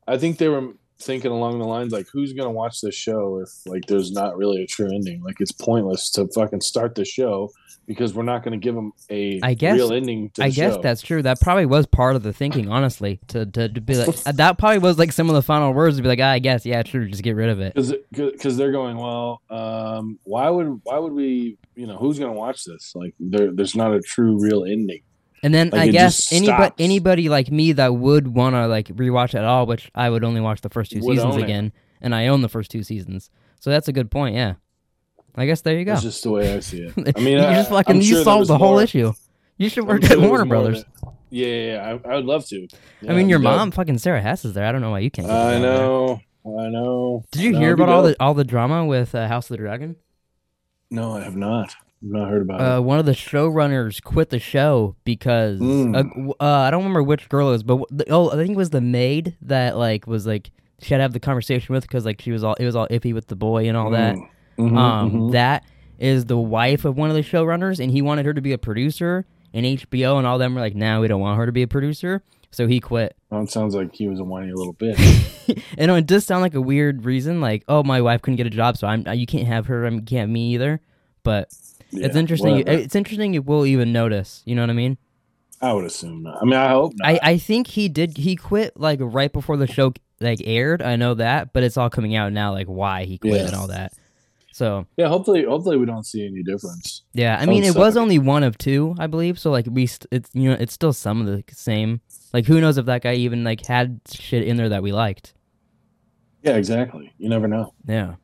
[0.08, 3.50] I think they were thinking along the lines like, who's gonna watch this show if
[3.66, 5.22] like there's not really a true ending?
[5.24, 7.52] Like, it's pointless to fucking start the show
[7.86, 10.30] because we're not gonna give them a I guess- real ending.
[10.32, 10.82] To the I guess show.
[10.82, 11.22] that's true.
[11.22, 13.20] That probably was part of the thinking, honestly.
[13.30, 16.02] To to, to be like that probably was like some of the final words to
[16.02, 17.08] be like, ah, I guess, yeah, true.
[17.10, 17.74] Just get rid of it.
[17.76, 19.42] because because they're going well.
[19.50, 21.58] Um, why would why would we?
[21.76, 22.94] You know, who's gonna watch this?
[22.96, 25.02] Like, there there's not a true real ending.
[25.44, 29.30] And then Like, I guess anybody anybody like me that would want to like rewatch
[29.30, 31.72] it at all, which I would only watch the first two Would seasons again,
[32.02, 33.30] and I own the first two seasons.
[33.60, 34.36] So that's a good point.
[34.36, 34.56] Yeah.
[35.36, 35.94] I guess there you go.
[35.94, 36.94] It's just the way I see it.
[37.16, 39.14] I mean, you I, just fucking I'm you solved the whole more- issue.
[39.60, 40.84] You should work sure at Warner Brothers.
[41.32, 41.98] yeah, yeah, yeah.
[42.06, 42.68] I, I would love to.
[43.08, 44.66] I mean, your Yeah, mom, fucking Sarah Hess, is there.
[44.66, 45.30] I don't know why you can't.
[45.30, 46.20] I know.
[46.46, 47.24] I know.
[47.32, 48.18] Did you hear about all dope.
[48.18, 49.96] the all the drama with uh, House of the Dragon?
[50.92, 51.76] No, I have not.
[52.04, 52.84] I've not heard about Uh, it.
[52.84, 55.96] one of the showrunners quit the show because Mm.
[55.96, 58.56] uh, uh, I don't remember which girl it was, but the, oh, I think it
[58.58, 62.06] was the maid that like was like she had to have the conversation with because
[62.06, 64.16] like she was all it was all iffy with the boy and all that.
[64.16, 64.28] Mm.
[64.72, 65.32] Mhm, um, mhm.
[65.32, 65.64] that
[66.00, 68.58] is the wife of one of the showrunners, and he wanted her to be a
[68.58, 69.26] producer.
[69.54, 71.68] And HBO and all them were like, "Now we don't want her to be a
[71.68, 73.16] producer," so he quit.
[73.32, 74.98] Well, it sounds like he was a whiny little bitch.
[75.78, 78.52] and it does sound like a weird reason, like, "Oh, my wife couldn't get a
[78.52, 80.80] job, so I'm you can't have her, I you can't have me either."
[81.24, 81.50] But
[81.92, 82.58] it's interesting.
[82.58, 82.78] whatever.
[82.80, 84.42] It's interesting you will even notice.
[84.46, 84.98] You know what I mean?
[85.62, 86.38] I would assume not.
[86.42, 87.08] I mean, I hope not.
[87.10, 88.18] I, I think he did.
[88.18, 90.82] He quit like right before the show like aired.
[90.82, 93.48] I know that, but it's all coming out now, like why he quit Yeah.
[93.48, 93.94] and all that.
[94.54, 97.04] So yeah, hopefully, hopefully we don't see any difference.
[97.14, 99.38] yeah, I That mean, it was only one of two, I believe.
[99.38, 102.02] So like we, st- it's you know, it's still some of the same.
[102.34, 105.34] Like who knows if that guy even like had shit in there that we liked.
[106.44, 107.14] Yeah, exactly.
[107.18, 107.74] You never know.
[107.88, 108.16] Yeah.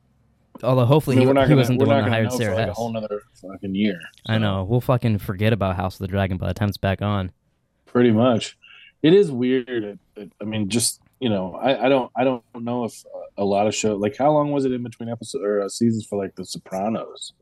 [0.64, 2.72] Although hopefully I mean, he, not he wasn't the one that hired Sarah like a
[2.72, 4.00] whole nother fucking year.
[4.26, 4.64] I know.
[4.64, 7.30] We'll fucking forget about House of the Dragon by the time it's back on.
[7.86, 8.58] Pretty much,
[9.02, 9.68] it is weird.
[9.68, 13.04] It, it, I mean, just you know, I, I don't, I don't know if
[13.36, 16.06] a lot of shows like how long was it in between episodes or uh, seasons
[16.06, 17.32] for like The Sopranos?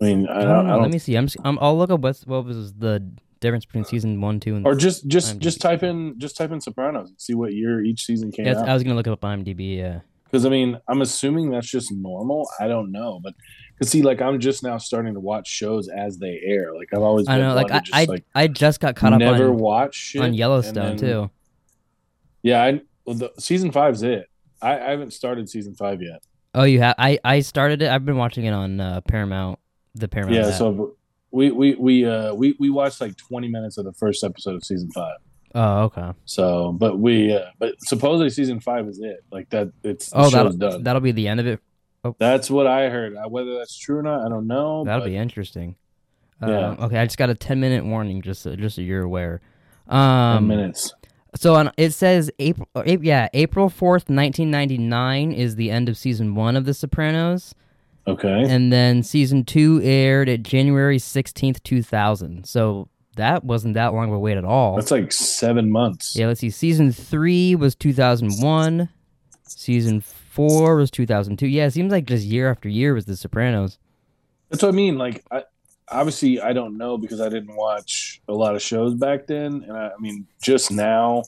[0.00, 0.66] I mean, I I don't.
[0.66, 1.16] I Let don't me see.
[1.16, 1.58] I'm, just, I'm.
[1.60, 3.02] I'll look up what's, what was the
[3.40, 5.40] difference between season one, two, and or just just IMDb.
[5.40, 8.58] just type in just type in Sopranos and see what year each season came Yeah,
[8.58, 8.68] out.
[8.68, 9.76] I was gonna look it up on IMDb.
[9.76, 10.00] Yeah.
[10.34, 12.50] Because I mean, I'm assuming that's just normal.
[12.58, 13.34] I don't know, but
[13.72, 16.74] because see, like I'm just now starting to watch shows as they air.
[16.74, 17.54] Like I've always I know.
[17.54, 20.34] Like I, just I, like I just got caught up never on watch shit on
[20.34, 21.30] Yellowstone then- too.
[22.42, 24.28] Yeah, I well, the, season five's it.
[24.60, 26.24] I, I haven't started season five yet.
[26.52, 26.96] Oh, you have?
[26.98, 27.88] I, I started it.
[27.88, 29.60] I've been watching it on uh, Paramount.
[29.94, 30.34] The Paramount.
[30.34, 30.54] yeah, app.
[30.54, 30.96] so
[31.30, 34.64] we we we uh we we watched like 20 minutes of the first episode of
[34.64, 35.18] season five.
[35.54, 36.10] Oh, okay.
[36.24, 39.24] So, but we uh, but supposedly season five is it.
[39.30, 40.82] Like that, it's Oh, show's that'll done.
[40.82, 41.60] that'll be the end of it.
[42.18, 43.16] That's what I heard.
[43.16, 44.84] Uh, Whether that's true or not, I don't know.
[44.84, 45.76] That'll but be interesting.
[46.46, 46.70] Yeah.
[46.70, 49.40] Um, okay, I just got a ten minute warning, just so, just so you're aware.
[49.88, 50.92] 10 Um, minutes.
[51.36, 55.96] So on, it says April, yeah, April fourth, nineteen ninety nine is the end of
[55.96, 57.54] season one of The Sopranos,
[58.06, 58.44] Okay.
[58.48, 62.46] and then season two aired at January sixteenth, two thousand.
[62.46, 64.76] So that wasn't that long of a wait at all.
[64.76, 66.16] That's like seven months.
[66.16, 66.50] Yeah, let's see.
[66.50, 68.88] Season three was 2001.
[69.46, 71.46] Season four was 2002.
[71.46, 73.78] Yeah, it seems like just year after year was The Sopranos.
[74.50, 74.98] That's what I mean.
[74.98, 75.44] Like, I,
[75.88, 79.76] obviously, I don't know because I didn't watch a lot of shows back then, and
[79.76, 81.22] I, I mean, just now,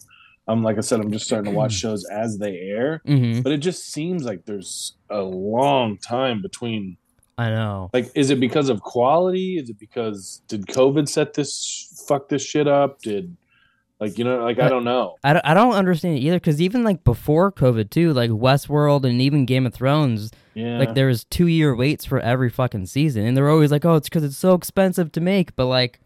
[0.48, 3.02] I'm like I said, I'm just starting to watch shows as they air.
[3.06, 3.42] Mm-hmm.
[3.42, 6.96] But it just seems like there's a long time between.
[7.38, 7.90] I know.
[7.92, 9.58] Like, is it because of quality?
[9.58, 13.00] Is it because did COVID set this fuck this shit up?
[13.02, 13.36] Did
[14.00, 15.16] like you know like I don't know.
[15.22, 19.04] I don't, I don't understand it either because even like before COVID too, like Westworld
[19.04, 20.78] and even Game of Thrones, Yeah.
[20.78, 23.96] like there was two year waits for every fucking season, and they're always like, "Oh,
[23.96, 26.00] it's because it's so expensive to make." But like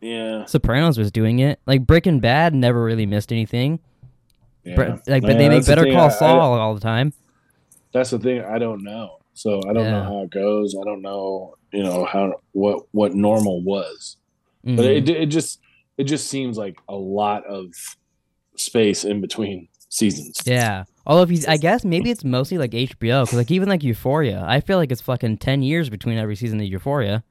[0.00, 0.46] yeah.
[0.46, 1.60] Sopranos was doing it.
[1.64, 3.78] Like Breaking Bad never really missed anything.
[4.64, 4.74] yeah.
[4.74, 5.92] Bre- like, but Yeah, they make that's the Better.
[5.92, 7.12] Call I- I- Saul all the time.
[7.92, 8.42] that's the thing.
[8.44, 9.18] I don't know.
[9.34, 10.74] So I don't know how it goes.
[10.80, 14.16] I don't know, you know, how what what normal was,
[14.64, 14.96] but Mhm.
[14.96, 15.58] it it just
[15.98, 17.72] it just seems like a lot of
[18.56, 20.38] space in between seasons.
[20.44, 20.84] Yeah.
[21.06, 24.44] Although if you, I guess maybe it's mostly like HBO because like even like Euphoria,
[24.46, 27.24] I feel like it's fucking ten years between every season of Euphoria.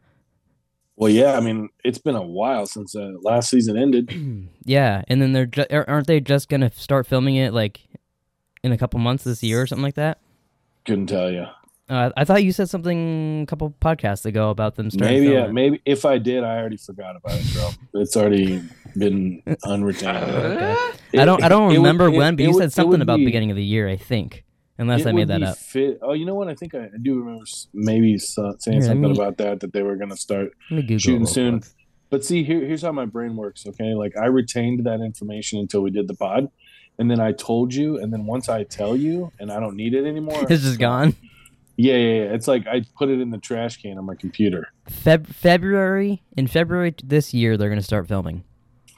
[0.98, 4.14] Well, yeah, I mean, it's been a while since uh, last season ended.
[4.66, 7.80] yeah, and then they're ju- aren't they just gonna start filming it like
[8.64, 10.20] in a couple months this year or something like that?
[10.86, 11.46] Couldn't tell you.
[11.92, 15.24] Uh, I thought you said something a couple podcasts ago about them starting.
[15.24, 18.02] Maybe, yeah, maybe if I did, I already forgot about it, bro.
[18.02, 18.64] It's already
[18.96, 20.18] been unretained.
[21.12, 21.20] Okay.
[21.20, 21.44] I don't.
[21.44, 23.26] I don't It would- remember it- when, but it you would- said something about be-
[23.26, 23.90] beginning of the year.
[23.90, 24.46] I think,
[24.78, 25.58] unless I made that up.
[25.58, 26.00] Fit.
[26.02, 26.48] Oh, you know what?
[26.48, 29.84] I think I, I do remember maybe saying Here, something me- about that that they
[29.84, 31.60] were going to start Let me Google shooting soon.
[31.60, 31.72] quick.
[32.10, 33.66] But see, here, here's how my brain works.
[33.68, 36.48] Okay, like I retained that information until we did the pod,
[36.98, 39.94] and then I told you, and then once I tell you, and I don't need
[39.94, 41.16] it anymore, It's just gone.
[41.82, 42.34] Yeah, yeah, yeah.
[42.36, 44.68] It's like I put it in the trash can on my computer.
[44.88, 48.44] Feb- February in February this year they're gonna start filming.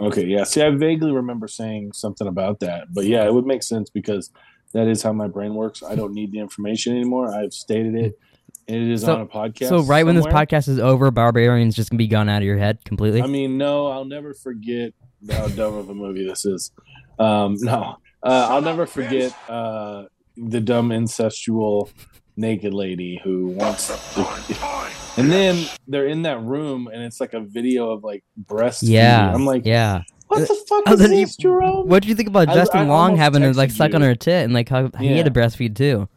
[0.01, 0.43] Okay, yeah.
[0.43, 4.31] See, I vaguely remember saying something about that, but yeah, it would make sense because
[4.73, 5.81] that is how my brain works.
[5.81, 7.33] I don't need the information anymore.
[7.33, 8.19] I've stated it.
[8.67, 9.69] It is So- on a podcast.
[9.69, 12.57] so right when this podcast is over, Barbarian's just gonna be gone out of your
[12.57, 13.21] head completely.
[13.21, 14.91] I mean, no, I'll never forget
[15.31, 16.71] how dumb of a movie this is.
[17.17, 21.89] Um, no, uh, I'll never forget uh, the dumb incestual
[22.35, 23.89] naked lady who wants.
[25.17, 28.83] and then they're in that room, and it's like a video of like breast.
[28.83, 30.01] yeah, I'm like, yeah.
[30.27, 31.87] what the fuck Oh, is then you- this, Jerome?
[31.87, 34.01] What do you think about I- Justin I Long having to like texted suck on
[34.01, 35.15] her tit and like how he Yeah.
[35.17, 36.07] had to breastfeed too?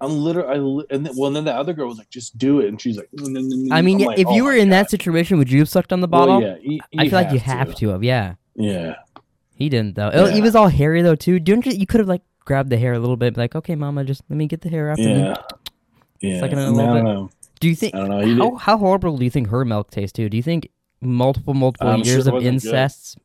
[0.00, 2.36] I'm literally, I, li- and then, well, and then the other girl was like, just
[2.36, 4.54] do it, and she's like, "Mm, mm, mm, I mean, like, if oh you were
[4.54, 6.42] in that situation, would you have sucked on the Well, bottle?
[6.42, 8.04] yeah, you- I feel like you have to have.
[8.04, 8.96] Yeah, Yeah,
[9.54, 10.08] he didn't though.
[10.08, 11.40] It- He was all hairy though too.
[11.40, 11.72] Don't you?
[11.72, 14.36] You could have like grabbed the hair a little bit, like, okay, mama, just let
[14.38, 15.02] me get the hair after.
[15.04, 15.34] me." yeah,
[16.20, 16.40] yeah.
[16.40, 17.04] Sucking it a little bit.
[17.04, 17.30] know.
[17.60, 17.94] Do you think?
[17.94, 18.20] I don't know.
[18.20, 20.28] He How, did- how horrible do you think her milk tastes too?
[20.30, 20.70] Do you think
[21.02, 22.72] multiple multiple I'm years it of wasn't good.
[22.72, 23.16] incests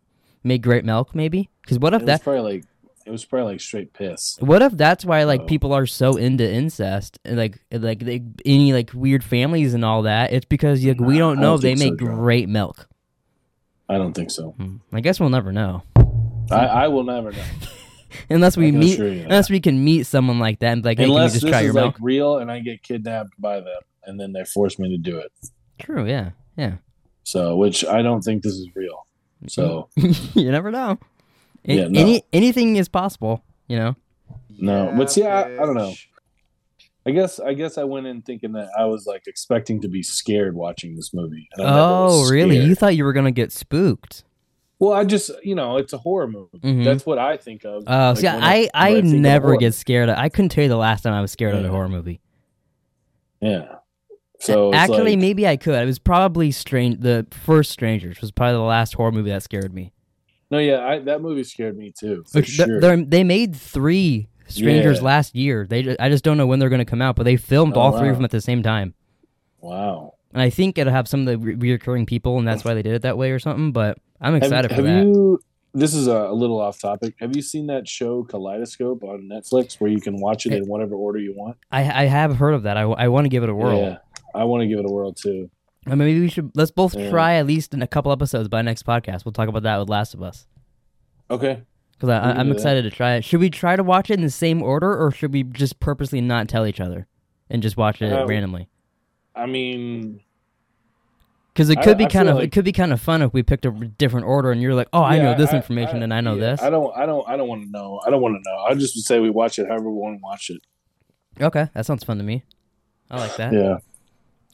[0.43, 1.15] make great milk?
[1.15, 2.65] Maybe because what if that's probably like
[3.05, 4.37] it was probably like straight piss.
[4.39, 5.45] What if that's why like Oh.
[5.45, 10.03] people are so into incest and like like they, any like weird families and all
[10.03, 10.31] that?
[10.33, 12.05] It's because like we don't know don't if they so, make Joe.
[12.05, 12.87] great milk.
[13.89, 14.51] I don't think so.
[14.51, 14.77] Hmm.
[14.93, 15.83] I guess we'll never know
[16.49, 17.43] I, I will never know
[18.29, 20.97] unless we meet assure you unless we can meet someone like that and be like,
[20.97, 21.95] hey, unless can you this just try is your like milk?
[21.99, 25.31] real and I get kidnapped by them and then they force me to do it.
[25.79, 26.75] True, yeah, yeah.
[27.23, 29.05] So, which I don't think this is real.
[29.47, 30.99] So, you never know.
[31.65, 31.99] A- Yeah, no.
[31.99, 33.95] Any anything is possible, you know.
[34.59, 34.93] no.
[34.97, 35.93] But see, I, I don't know.
[37.05, 40.03] I guess I guess I went in thinking that I was like expecting to be
[40.03, 41.47] scared watching this movie.
[41.53, 42.59] and I Oh, really?
[42.59, 44.23] You thought you were gonna get spooked?
[44.81, 46.57] Well, I just you know it's a horror movie.
[46.59, 46.83] Mhm.
[46.83, 47.83] That's what I think of.
[47.85, 50.09] Oh, like, see, when I I, of never get scared.
[50.09, 52.19] Of, I couldn't tell you the last time I was scared of a horror movie.
[53.39, 53.75] Yeah.
[54.39, 55.75] So actually, like- maybe I could.
[55.81, 56.99] It was probably strange.
[57.01, 59.93] The first Strangers was probably the last horror movie that scared me.
[60.49, 62.23] no, yeah, I, that movie scared me too.
[62.31, 62.79] For th- sure.
[62.81, 65.03] they're- made three Strangers Yeah.
[65.05, 65.65] last year.
[65.69, 67.81] They I just don't know when they're going to come out, but they filmed Oh,
[67.81, 68.95] all three of them at the same time.
[69.61, 70.15] Wow.
[70.33, 72.81] And I think it'll have some of the re- reoccurring people, and that's why they
[72.81, 73.71] did it that way or something.
[73.71, 75.05] But I'm Have, excited for have that.
[75.05, 75.39] you?
[75.73, 77.15] This is a, little off topic.
[77.19, 80.95] Have you seen that show Kaleidoscope on Netflix, where you can watch it in whatever
[80.95, 81.57] order you want?
[81.71, 82.75] I I have heard of that.
[82.77, 83.79] I, I want to give it a whirl.
[83.79, 83.97] Yeah,
[84.35, 85.49] I want to give it a whirl too.
[85.87, 87.09] I mean, maybe we should let's both Yeah.
[87.09, 89.23] try at least in a couple episodes by next podcast.
[89.25, 90.45] We'll talk about that with Last of Us
[91.31, 91.63] Okay.
[91.93, 92.55] because I, We can I'm that.
[92.55, 93.23] excited to try it.
[93.23, 96.19] Should we try to watch it in the same order, or should we just purposely
[96.21, 97.07] not tell each other
[97.49, 98.67] and just watch it Uh, randomly?
[99.35, 100.19] I mean,
[101.53, 103.33] Because it I- could be I kind of it could be kind of fun if
[103.33, 106.21] we picked a different order and you're like, oh, I know this information and I
[106.21, 106.61] know yeah, this.
[106.61, 106.95] I don't.
[106.95, 107.27] I don't.
[107.27, 107.99] I don't want to know.
[108.05, 108.57] I don't want to know.
[108.63, 110.61] I just would say we watch it however we want to watch it.
[111.43, 112.43] okay, that sounds fun to me.
[113.09, 113.51] I like that.
[113.51, 113.77] Yeah,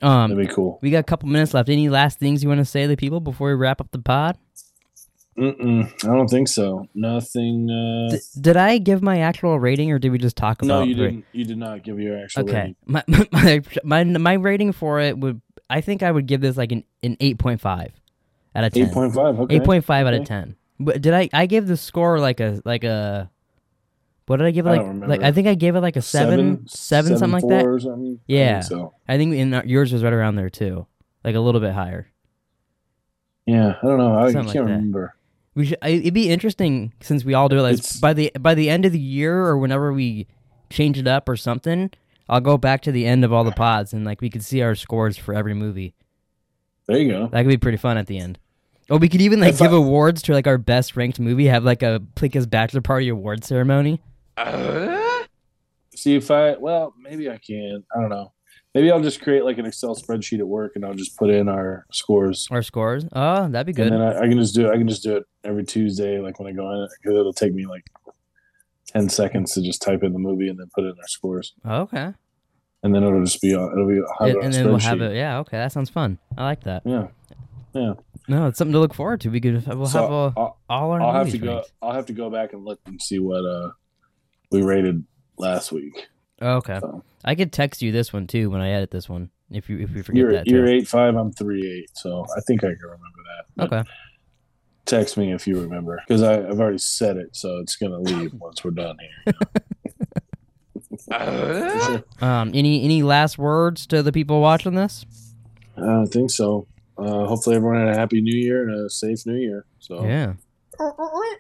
[0.02, 0.80] Um, that'd be cool.
[0.82, 1.70] we got a couple minutes left.
[1.70, 4.00] Any last things you want to say to the people before we wrap up the
[4.00, 4.36] pod?
[5.38, 6.88] Mm-mm, I don't think so.
[6.96, 7.70] Nothing.
[7.70, 10.66] Uh, D- did I give my actual rating, or did we just talk about?
[10.66, 10.80] It?
[10.80, 11.26] No, you didn't.
[11.32, 12.76] You did not give your actual Okay, rating.
[12.88, 16.72] my, my my my rating for it would I think I would give this like
[16.72, 17.92] an an eight point five
[18.56, 18.88] out of ten.
[18.88, 19.40] Eight point five.
[19.40, 19.56] Okay.
[19.56, 20.56] Eight point five out of ten.
[20.80, 23.30] But did I I gave the score like a like a
[24.28, 25.24] what did I give it I like don't like.
[25.24, 27.82] I think I gave it like a seven seven, something like that.
[27.82, 28.20] Something.
[28.20, 28.62] I Yeah.
[28.62, 30.86] think so I think in uh, yours was right around there too,
[31.24, 32.08] like a little bit higher.
[33.46, 34.16] yeah, I don't know.
[34.18, 35.16] I Something can't like remember.
[35.56, 35.78] We should.
[35.82, 37.62] I- It'd be interesting since we all do it.
[37.62, 40.28] Like It's- by the by the end of the year or whenever we
[40.70, 41.90] change it up or something,
[42.30, 44.62] I'll go back to the end of all the pods and like we could see
[44.62, 45.94] our scores for every movie.
[46.88, 47.28] There you go.
[47.28, 48.40] That could be pretty fun at the end.
[48.90, 51.48] Or we could even like give awards to like our best ranked movie.
[51.48, 54.02] Have like a Pleeka's bachelor party award ceremony.
[55.96, 56.56] See if I.
[56.58, 57.84] Well, maybe I can.
[57.96, 58.32] I don't know.
[58.76, 61.50] Maybe I'll just create like an Excel spreadsheet at work, and I'll just put in
[61.50, 63.06] our scores, Our scores.
[63.12, 63.88] Oh, that'd be good.
[63.88, 64.72] and then I, I can just do it.
[64.72, 67.54] I can just do it every Tuesday, like when I go in because it'll take
[67.54, 67.84] me like
[68.88, 72.14] ten seconds to just type in the movie and then put in our scores, okay.
[72.84, 73.72] and then it'll just be on.
[73.72, 75.16] It'll be have it And, on and a then we'll have it.
[75.16, 75.40] Yeah.
[75.40, 75.58] Okay.
[75.58, 76.18] That sounds fun.
[76.38, 76.84] I like that.
[76.86, 77.08] Yeah,
[77.74, 77.94] yeah.
[78.30, 79.30] No, it's something to look forward to.
[79.30, 81.64] We could we'll So have all, I'll, all our I'll have to go.
[81.82, 83.72] I'll have to go back and look and see what uh
[84.52, 85.04] we rated
[85.38, 86.08] last week.
[86.42, 86.80] Okay.
[86.82, 87.04] So.
[87.24, 89.30] I could text you this one too when I edit this one.
[89.50, 90.48] If you if you forget You're that.
[90.48, 90.72] you're too.
[90.72, 91.16] eight five.
[91.16, 91.90] I'm three eight.
[91.94, 93.04] So I think I can remember
[93.38, 93.46] that.
[93.56, 93.90] But Okay.
[94.88, 98.64] Text me if you remember because I've already said it, so it's gonna leave once
[98.64, 99.34] we're done here.
[102.22, 102.52] Um.
[102.54, 105.06] Any any last words to the people watching this?
[105.78, 106.66] I don't think so.
[106.98, 109.66] Uh, hopefully everyone had a happy New Year and a safe New Year.
[109.80, 110.34] So Yeah.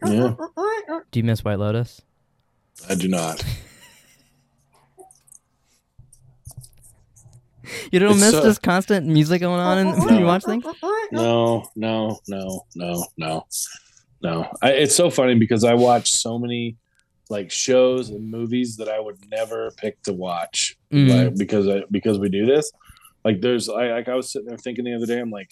[0.06, 0.36] yeah,
[1.12, 2.02] Do you miss White Lotus?
[2.90, 3.44] I do not.
[7.92, 10.64] You don't It's miss so- this constant music going on in, when you watch things?
[11.12, 13.46] No, no, no, no, no,
[14.22, 14.50] no.
[14.62, 16.76] I, it's so funny because I watch so many
[17.30, 21.26] like shows and movies that I would never pick to watch Mm.
[21.26, 22.72] like, because I, because we do this.
[23.26, 25.52] Like there's I like I was sitting there thinking the other day I'm like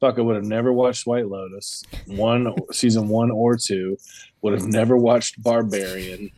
[0.00, 3.96] fuck I would have never watched White Lotus one season 1 or 2
[4.42, 6.30] would have never watched Barbarian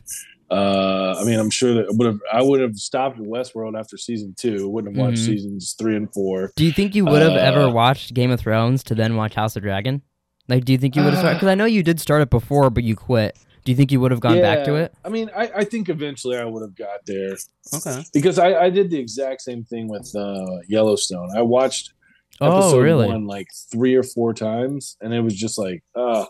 [0.50, 3.96] uh I mean I'm sure that would have I would have stopped at Westworld after
[3.96, 5.26] season 2 wouldn't have watched Mhm.
[5.26, 8.38] seasons 3 and 4 Do you think you would have ever Uh, watched Game of
[8.40, 10.02] Thrones to then watch House of Dragon?
[10.48, 11.36] Like, do you think you would have started?
[11.38, 13.36] Because I know you did start it before, but you quit.
[13.64, 14.94] Do you think you would have gone back to it?
[15.04, 17.32] I mean, I, I think eventually I would have got there
[17.74, 18.04] Okay.
[18.14, 21.30] because I, I did the exact same thing with uh, Yellowstone.
[21.36, 21.92] I watched
[22.40, 23.06] Oh, episode really?
[23.08, 26.28] one like three or four times, and it was just like, oh,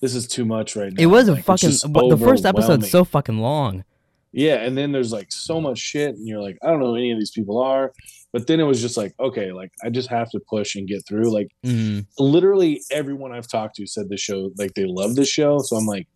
[0.00, 1.02] this is too much right now.
[1.02, 1.70] It was a Like, fucking.
[1.70, 3.84] The first episode's so fucking long.
[4.32, 6.96] yeah, and then there's like so much shit, and you're like, I don't know who
[6.96, 7.92] any of these people are,
[8.32, 11.02] but then it was just like, okay, like I just have to push and get
[11.06, 11.32] through.
[11.32, 12.06] Like Mm.
[12.18, 15.86] literally everyone I've talked to said the show, like they love the show, so I'm
[15.86, 16.06] like.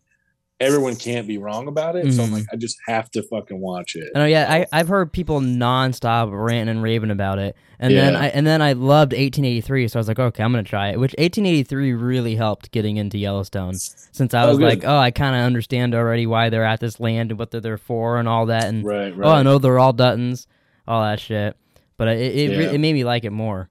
[0.61, 2.55] Everyone can't be wrong about it, so I'm like, mm-hmm.
[2.55, 4.09] I just have to fucking watch it.
[4.15, 4.23] I know.
[4.23, 8.27] Oh, yeah, I I've heard people nonstop ranting and raving about it, and then I
[8.29, 10.99] and then I loved 1883, so I was like, okay, I'm gonna try it.
[10.99, 14.63] Which 1883 really helped getting into Yellowstone, since I Oh, was good.
[14.69, 17.59] like, oh, I kind of understand already why they're at this land and what they're
[17.59, 19.27] there for and all that, and Right, right.
[19.27, 20.47] oh, I know they're all Duttons,
[20.87, 21.57] all that shit.
[21.97, 22.71] But it it, Yeah.
[22.71, 23.69] it made me like it more.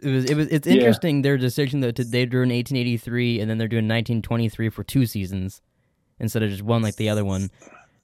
[0.00, 0.74] It was it was it's Yeah.
[0.74, 5.60] interesting their decision that they're doing 1883 and then they're doing 1923 for two seasons
[6.18, 7.50] instead of just one like the other one.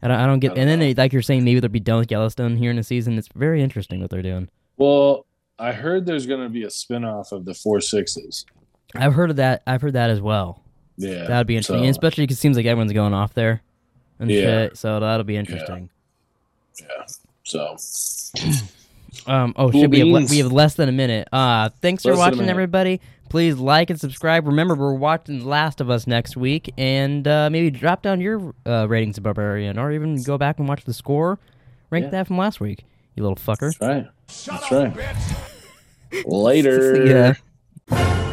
[0.02, 0.52] I don't, I don't get.
[0.52, 2.70] I don't and then they, like you're saying, maybe they'll be done with Yellowstone here
[2.70, 3.16] in a season.
[3.18, 4.48] It's very interesting what they're doing.
[4.76, 5.26] Well,
[5.58, 8.46] I heard there's going to be a spin-off of the Four Sixes.
[8.94, 9.62] I've heard of that.
[9.66, 10.62] I've heard that as well.
[10.96, 13.62] Yeah, That'd be interesting, so- especially because it seems like everyone's going off there
[14.20, 14.40] and Yeah.
[14.40, 14.76] shit.
[14.76, 15.90] So that'll be interesting.
[16.80, 17.06] yeah.
[17.42, 17.76] So
[19.28, 19.52] Um.
[19.56, 19.90] Oh Cool shit.
[19.90, 21.28] We have, le- we have less than a minute.
[21.32, 21.68] Uh.
[21.80, 23.00] Thanks for Less than a watching, everybody.
[23.28, 24.46] Please like and subscribe.
[24.46, 28.54] Remember, we're watching The Last of Us next week, and uh, maybe drop down your
[28.64, 31.38] uh, ratings of Barbarian, or even go back and watch the score.
[31.90, 32.10] Rank Yeah.
[32.12, 32.84] that from last week.
[33.16, 33.76] You little fucker.
[33.78, 34.70] that's right.
[34.70, 34.70] That's
[36.12, 36.24] right.
[36.26, 37.34] Later.
[37.90, 38.24] Yeah.